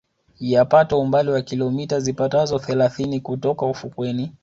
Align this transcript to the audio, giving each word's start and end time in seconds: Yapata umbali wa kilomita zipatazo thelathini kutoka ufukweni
Yapata 0.39 0.95
umbali 0.97 1.29
wa 1.31 1.41
kilomita 1.41 1.99
zipatazo 1.99 2.59
thelathini 2.59 3.19
kutoka 3.19 3.65
ufukweni 3.65 4.33